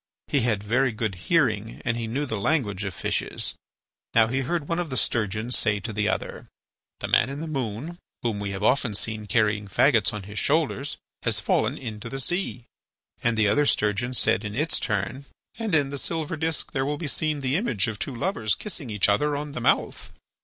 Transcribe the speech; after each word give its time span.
He 0.29 0.39
had 0.39 0.63
very 0.63 0.91
good 0.91 1.13
hearing 1.13 1.79
and 1.85 1.95
he 1.95 2.07
knew 2.07 2.25
the 2.25 2.39
language 2.41 2.85
of 2.85 2.93
fishes. 2.95 3.53
Now 4.15 4.25
he 4.25 4.39
heard 4.39 4.67
one 4.67 4.79
of 4.79 4.89
the 4.89 4.97
sturgeons 4.97 5.55
say 5.55 5.79
to 5.79 5.93
the 5.93 6.09
other: 6.09 6.47
"The 7.01 7.07
man 7.07 7.29
in 7.29 7.39
the 7.39 7.45
moon, 7.45 7.99
whom 8.23 8.39
we 8.39 8.49
have 8.49 8.63
often 8.63 8.95
seen 8.95 9.27
carrying 9.27 9.67
fagots 9.67 10.11
on 10.11 10.23
his 10.23 10.39
shoulders, 10.39 10.97
has 11.21 11.39
fallen 11.39 11.77
into 11.77 12.09
the 12.09 12.19
sea." 12.19 12.65
And 13.23 13.37
the 13.37 13.47
other 13.47 13.67
sturgeon 13.67 14.15
said 14.15 14.43
in 14.43 14.55
its 14.55 14.79
turn: 14.79 15.25
"And 15.59 15.75
in 15.75 15.89
the 15.89 15.99
silver 15.99 16.35
disc 16.35 16.71
there 16.71 16.83
will 16.83 16.97
be 16.97 17.05
seen 17.05 17.41
the 17.41 17.55
image 17.55 17.85
of 17.87 17.99
two 17.99 18.15
lovers 18.15 18.55
kissing 18.55 18.89
each 18.89 19.07
other 19.07 19.35
on 19.35 19.51
the 19.51 19.61
mouth." 19.61 20.13